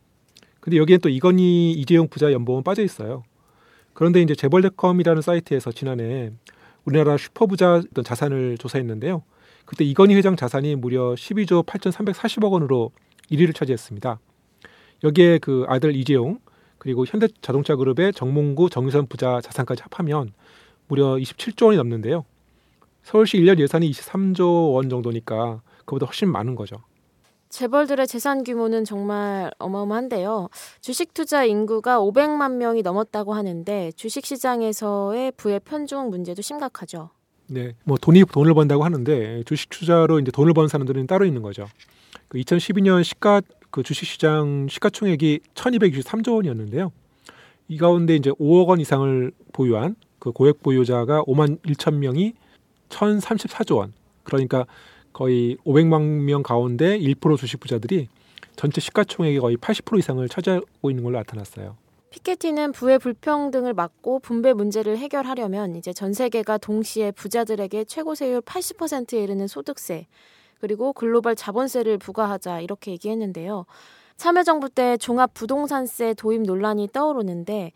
[0.59, 3.23] 근데 여기엔 또 이건희 이재용 부자 연봉은 빠져 있어요.
[3.93, 6.33] 그런데 이제 재벌닷컴이라는 사이트에서 지난해
[6.85, 9.23] 우리나라 슈퍼부자 자산을 조사했는데요.
[9.65, 12.91] 그때 이건희 회장 자산이 무려 12조 8,340억 원으로
[13.31, 14.19] 1위를 차지했습니다.
[15.03, 16.39] 여기에 그 아들 이재용
[16.77, 20.33] 그리고 현대자동차 그룹의 정몽구 정유선 부자 자산까지 합하면
[20.87, 22.25] 무려 27조 원이 넘는데요.
[23.01, 26.77] 서울시 1년 예산이 23조 원 정도니까 그보다 훨씬 많은 거죠.
[27.55, 30.49] 재벌들의 재산 규모는 정말 어마어마한데요.
[30.81, 37.11] 주식 투자 인구가 500만 명이 넘었다고 하는데 주식 시장에서의 부의 편중 문제도 심각하죠.
[37.47, 41.65] 네, 뭐 돈이 돈을 번다고 하는데 주식 투자로 이제 돈을 버는 사람들은 따로 있는 거죠.
[42.27, 43.41] 그 2012년 시가
[43.71, 46.91] 그 주식 시장 시가총액이 1,263조 원이었는데요.
[47.69, 52.33] 이 가운데 이제 5억 원 이상을 보유한 그 고액 보유자가 5만 1천 명이
[52.89, 53.93] 1,034조 원.
[54.23, 54.65] 그러니까
[55.15, 58.09] 거의 500만 명 가운데 1% 주식 부자들이
[58.57, 61.77] 전체 시가총액의 거의 80% 이상을 차지하고 있는 걸로 나타났어요.
[62.09, 69.23] 피케티는 부의 불평등을 막고 분배 문제를 해결하려면 이제 전 세계가 동시에 부자들에게 최고 세율 80%에
[69.23, 70.07] 이르는 소득세
[70.59, 73.65] 그리고 글로벌 자본세를 부과하자 이렇게 얘기했는데요.
[74.17, 77.71] 참여정부 때 종합 부동산세 도입 논란이 떠오르는데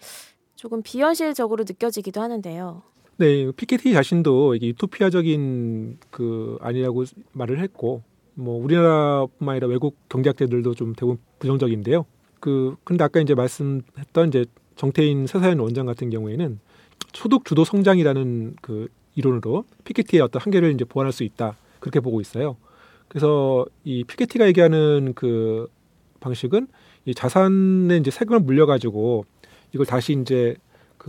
[0.56, 2.82] 조금 비현실적으로 느껴지기도 하는데요.
[3.20, 7.04] 네, 피케티 자신도 이게 유토피아적인 그 아니라고
[7.34, 8.02] 말을 했고
[8.34, 12.06] 뭐 우리나라뿐만 아니라 외국 경제학자들도 좀 대부분 부정적인데요.
[12.40, 14.46] 그 근데 아까 이제 말씀했던 이제
[14.78, 16.62] 정태인 세사연 원장 같은 경우에는
[17.12, 22.56] 소득 주도 성장이라는 그 이론으로 피케티의 어떤 한계를 이제 보완할 수 있다 그렇게 보고 있어요.
[23.10, 25.68] 그래서 이 피케티가 얘기하는 그
[26.22, 26.68] 방식은
[27.04, 29.26] 이 자산에 이제 세금을 물려가지고
[29.74, 30.56] 이걸 다시 이제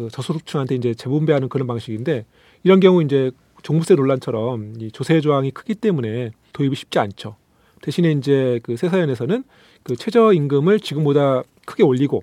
[0.01, 2.25] 그 저소득층한테 이제 재분배하는 그런 방식인데
[2.63, 3.31] 이런 경우 이제
[3.63, 7.37] 종부세 논란처럼 이 조세 조항이 크기 때문에 도입이 쉽지 않죠.
[7.83, 9.45] 대신에 이제 그 세사연에서는
[9.83, 12.23] 그 최저 임금을 지금보다 크게 올리고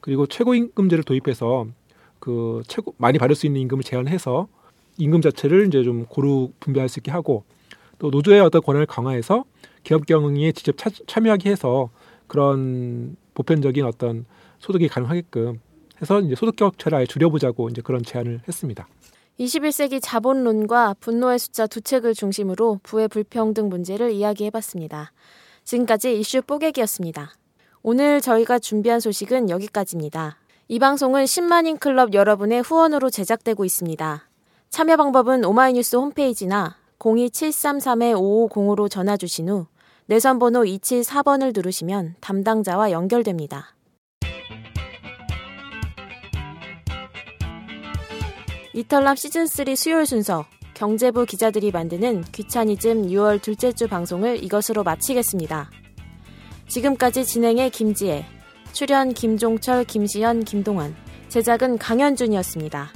[0.00, 1.66] 그리고 최고 임금제를 도입해서
[2.18, 4.48] 그 최고 많이 받을 수 있는 임금을 제한해서
[4.96, 7.44] 임금 자체를 이제 좀 고루 분배할 수 있게 하고
[7.98, 9.44] 또 노조의 어떤 권한을 강화해서
[9.84, 11.90] 기업 경영에 직접 차, 참여하게 해서
[12.26, 14.24] 그런 보편적인 어떤
[14.60, 15.60] 소득이 가능하게끔
[16.00, 18.86] 해서 이제 소득 격차를 아예 줄여보자고 이제 그런 제안을 했습니다.
[19.38, 25.12] 21세기 자본론과 분노의 숫자 두 책을 중심으로 부의 불평등 문제를 이야기해봤습니다.
[25.64, 27.32] 지금까지 이슈 뽀개기였습니다.
[27.82, 30.38] 오늘 저희가 준비한 소식은 여기까지입니다.
[30.66, 34.28] 이 방송은 10만인 클럽 여러분의 후원으로 제작되고 있습니다.
[34.70, 39.66] 참여 방법은 오마이뉴스 홈페이지나 02733-5505로 전화 주신 후
[40.06, 43.74] 내선 번호 274번을 누르시면 담당자와 연결됩니다.
[48.78, 55.68] 이털남 시즌3 수요일 순서 경제부 기자들이 만드는 귀차니즘 6월 둘째 주 방송을 이것으로 마치겠습니다.
[56.68, 58.24] 지금까지 진행의 김지혜,
[58.72, 60.94] 출연 김종철, 김시연, 김동환,
[61.28, 62.90] 제작은 강현준이었습니다.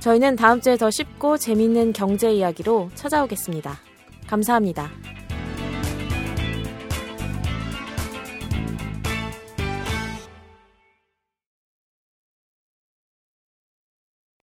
[0.00, 3.78] 저희는 다음 주에 더 쉽고 재밌는 경제 이야기로 찾아오겠습니다.
[4.26, 4.90] 감사합니다.